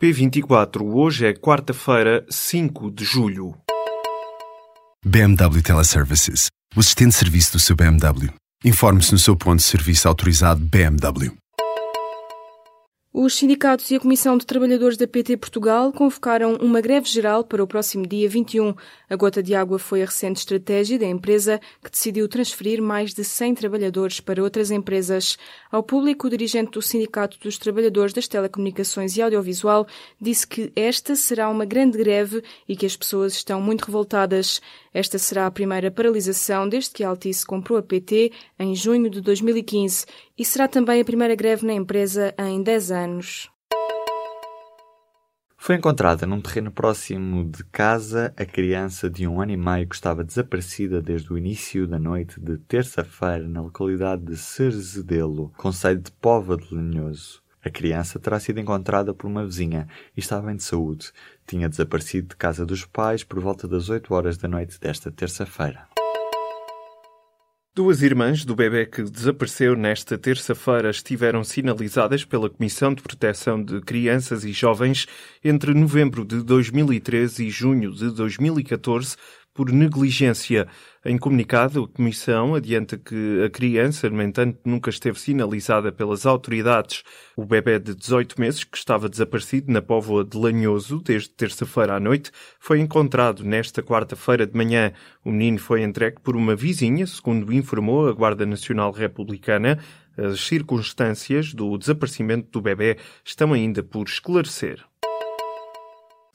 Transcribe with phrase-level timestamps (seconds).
[0.00, 3.56] P24, hoje é quarta-feira, 5 de julho.
[5.04, 8.32] BMW Teleservices, o assistente de serviço do seu BMW.
[8.64, 11.36] Informe-se no seu ponto de serviço autorizado BMW.
[13.10, 17.64] Os sindicatos e a Comissão de Trabalhadores da PT Portugal convocaram uma greve geral para
[17.64, 18.74] o próximo dia 21.
[19.08, 23.24] A gota de água foi a recente estratégia da empresa que decidiu transferir mais de
[23.24, 25.38] 100 trabalhadores para outras empresas.
[25.72, 29.86] Ao público, o dirigente do Sindicato dos Trabalhadores das Telecomunicações e Audiovisual
[30.20, 34.60] disse que esta será uma grande greve e que as pessoas estão muito revoltadas.
[34.92, 39.22] Esta será a primeira paralisação desde que a Altice comprou a PT em junho de
[39.22, 40.04] 2015
[40.38, 43.50] e será também a primeira greve na empresa em 10 anos.
[45.56, 49.94] Foi encontrada num terreno próximo de casa a criança de um ano e meio que
[49.96, 56.12] estava desaparecida desde o início da noite de terça-feira na localidade de Cerzedelo, concelho de
[56.12, 57.42] Pova de Linhoso.
[57.62, 61.10] A criança terá sido encontrada por uma vizinha e estava bem de saúde.
[61.44, 65.87] Tinha desaparecido de casa dos pais por volta das 8 horas da noite desta terça-feira.
[67.78, 73.80] Duas irmãs do bebê que desapareceu nesta terça-feira estiveram sinalizadas pela Comissão de Proteção de
[73.82, 75.06] Crianças e Jovens
[75.44, 79.14] entre novembro de 2013 e junho de 2014
[79.58, 80.68] por negligência.
[81.04, 87.02] Em comunicado, a Comissão adianta que a criança, no entanto, nunca esteve sinalizada pelas autoridades.
[87.36, 91.98] O bebê de 18 meses, que estava desaparecido na póvoa de Lanhoso desde terça-feira à
[91.98, 94.92] noite, foi encontrado nesta quarta-feira de manhã.
[95.24, 99.80] O menino foi entregue por uma vizinha, segundo informou a Guarda Nacional Republicana.
[100.16, 104.84] As circunstâncias do desaparecimento do bebê estão ainda por esclarecer.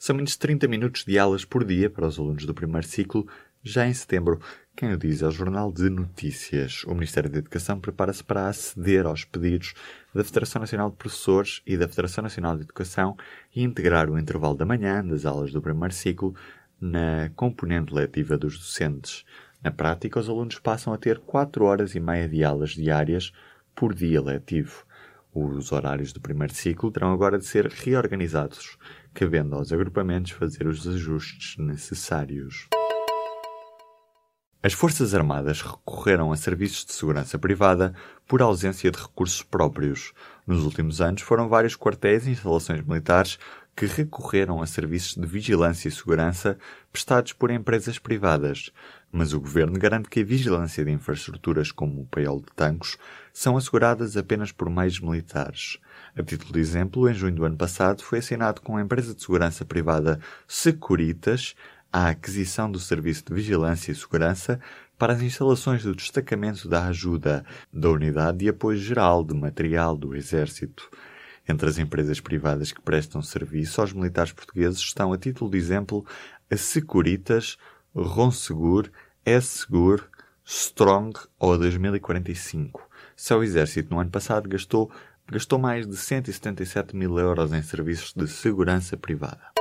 [0.04, 3.26] São menos de 30 minutos de aulas por dia para os alunos do primeiro ciclo,
[3.62, 4.38] já em setembro.
[4.76, 6.84] Quem o diz é o Jornal de Notícias.
[6.84, 9.72] O Ministério da Educação prepara-se para aceder aos pedidos
[10.14, 13.16] da Federação Nacional de Professores e da Federação Nacional de Educação
[13.56, 16.34] e integrar o intervalo da manhã das aulas do primeiro ciclo
[16.78, 19.24] na componente letiva dos docentes.
[19.62, 23.32] Na prática, os alunos passam a ter 4 horas e meia de aulas diárias
[23.74, 24.84] por dia letivo.
[25.36, 28.78] Os horários do primeiro ciclo terão agora de ser reorganizados,
[29.14, 32.66] cabendo aos agrupamentos fazer os ajustes necessários.
[34.62, 37.94] As Forças Armadas recorreram a serviços de segurança privada
[38.26, 40.14] por ausência de recursos próprios.
[40.46, 43.38] Nos últimos anos foram vários quartéis e instalações militares
[43.76, 46.56] que recorreram a serviços de vigilância e segurança
[46.90, 48.70] prestados por empresas privadas,
[49.12, 52.96] mas o governo garante que a vigilância de infraestruturas como o paiol de tanques
[53.34, 55.78] são asseguradas apenas por meios militares.
[56.16, 59.20] A título de exemplo, em junho do ano passado foi assinado com a empresa de
[59.20, 61.56] segurança privada Securitas
[61.92, 64.60] a aquisição do serviço de vigilância e segurança
[64.96, 70.14] para as instalações do destacamento da ajuda da Unidade de Apoio Geral de Material do
[70.14, 70.88] Exército.
[71.48, 76.06] Entre as empresas privadas que prestam serviço aos militares portugueses estão, a título de exemplo,
[76.50, 77.58] a Securitas,
[77.94, 78.88] Ronsegur,
[79.24, 80.08] S-Segur,
[80.44, 82.88] Strong ou a 2045.
[83.16, 84.90] Só o Exército no ano passado gastou,
[85.30, 89.54] gastou mais de 177 mil euros em serviços de segurança privada.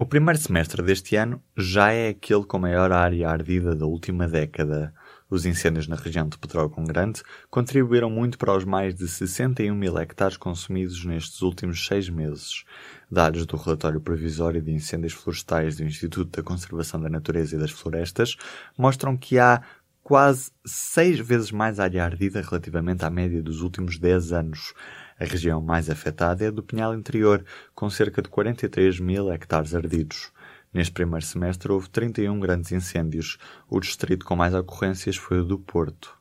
[0.00, 4.94] O primeiro semestre deste ano já é aquele com maior área ardida da última década.
[5.28, 7.20] Os incêndios na região de Petrógão Grande
[7.50, 12.64] contribuíram muito para os mais de 61 mil hectares consumidos nestes últimos seis meses.
[13.10, 17.72] Dados do relatório provisório de incêndios florestais do Instituto da Conservação da Natureza e das
[17.72, 18.36] Florestas
[18.78, 19.60] mostram que há
[20.02, 24.74] quase seis vezes mais área ardida relativamente à média dos últimos 10 anos.
[25.18, 27.44] A região mais afetada é a do Pinhal Interior,
[27.74, 30.32] com cerca de 43 mil hectares ardidos.
[30.72, 33.38] Neste primeiro semestre houve 31 grandes incêndios.
[33.68, 36.16] O distrito com mais ocorrências foi o do Porto.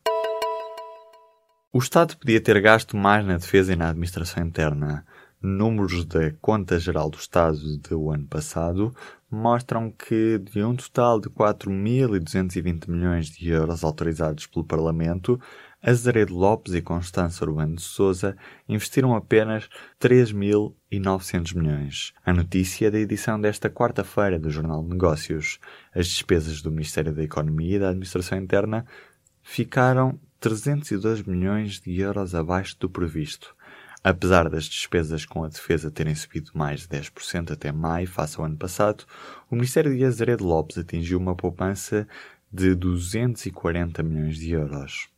[1.72, 5.06] O Estado podia ter gasto mais na defesa e na administração interna.
[5.42, 8.96] Números da Conta Geral do Estado do ano passado
[9.30, 15.40] mostram que, de um total de 4.220 milhões de euros autorizados pelo Parlamento,
[15.82, 18.36] Azeredo Lopes e Constança Urbano de Souza
[18.68, 19.70] investiram apenas
[20.02, 22.14] 3.900 milhões.
[22.26, 25.60] A notícia é da edição desta quarta-feira do Jornal de Negócios.
[25.94, 28.86] As despesas do Ministério da Economia e da Administração Interna
[29.44, 33.56] ficaram 302 milhões de euros abaixo do previsto.
[34.10, 38.46] Apesar das despesas com a defesa terem subido mais de 10% até maio, face ao
[38.46, 39.04] ano passado,
[39.52, 42.08] o Ministério de Azeredo Lopes atingiu uma poupança
[42.50, 45.10] de 240 milhões de euros.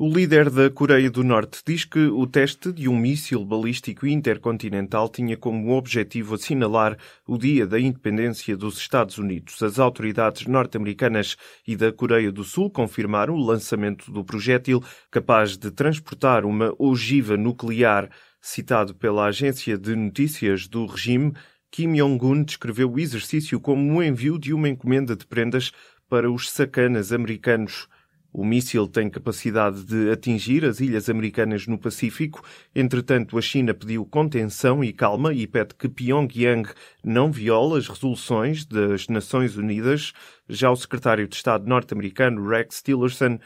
[0.00, 5.08] O líder da Coreia do Norte diz que o teste de um míssil balístico intercontinental
[5.08, 6.96] tinha como objetivo assinalar
[7.26, 9.60] o dia da independência dos Estados Unidos.
[9.60, 11.36] As autoridades norte-americanas
[11.66, 14.80] e da Coreia do Sul confirmaram o lançamento do projétil
[15.10, 18.08] capaz de transportar uma ogiva nuclear.
[18.40, 21.32] Citado pela agência de notícias do regime,
[21.72, 25.72] Kim Jong-un descreveu o exercício como o envio de uma encomenda de prendas
[26.08, 27.88] para os sacanas americanos.
[28.32, 32.44] O míssil tem capacidade de atingir as ilhas americanas no Pacífico.
[32.74, 36.68] Entretanto, a China pediu contenção e calma e pede que Pyongyang
[37.02, 40.12] não viole as resoluções das Nações Unidas.
[40.48, 43.38] Já o secretário de Estado norte-americano Rex Tillerson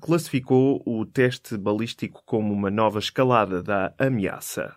[0.00, 4.76] classificou o teste balístico como uma nova escalada da ameaça.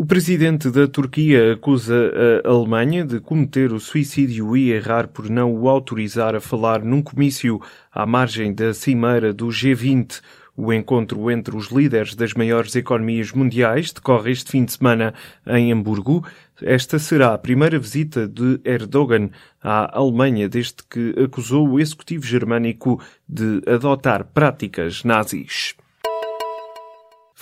[0.00, 2.10] O presidente da Turquia acusa
[2.42, 7.02] a Alemanha de cometer o suicídio e errar por não o autorizar a falar num
[7.02, 7.60] comício
[7.92, 10.22] à margem da cimeira do G20.
[10.56, 15.12] O encontro entre os líderes das maiores economias mundiais decorre este fim de semana
[15.46, 16.26] em Hamburgo.
[16.62, 19.28] Esta será a primeira visita de Erdogan
[19.62, 25.74] à Alemanha desde que acusou o executivo germânico de adotar práticas nazis.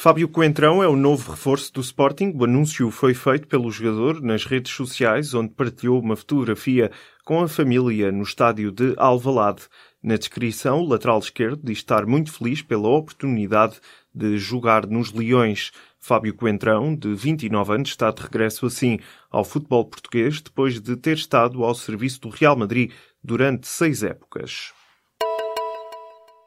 [0.01, 2.33] Fábio Coentrão é o novo reforço do Sporting.
[2.33, 6.93] O anúncio foi feito pelo jogador nas redes sociais, onde partilhou uma fotografia
[7.25, 9.63] com a família no estádio de Alvalade.
[10.01, 13.81] Na descrição, o lateral esquerdo diz estar muito feliz pela oportunidade
[14.15, 15.73] de jogar nos Leões.
[15.99, 21.17] Fábio Coentrão, de 29 anos, está de regresso assim ao futebol português depois de ter
[21.17, 24.73] estado ao serviço do Real Madrid durante seis épocas.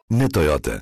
[0.09, 0.81] Na Toyota,